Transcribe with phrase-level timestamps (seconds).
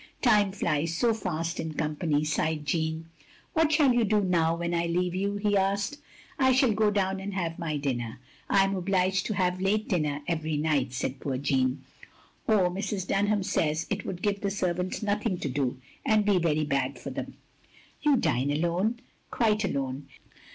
[0.23, 3.05] "Time flies so fast in company," sighed Jeanne.
[3.53, 5.99] "What shall you do now— ^when I leave you?" he asked."
[6.39, 8.19] I shall go down and have my dinner.
[8.49, 11.83] I am obliged to have late dinner every night," said poor Jeanne,
[12.47, 13.07] "or Mrs.
[13.07, 17.11] Dunham says it would give the servants nothing to do, and be very bad for
[17.11, 17.35] them."
[18.01, 19.01] "You dine alone?
[19.29, 20.07] "Quite alone."